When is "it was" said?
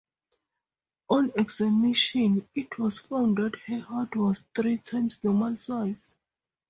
2.55-2.97